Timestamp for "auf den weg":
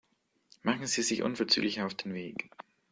1.83-2.49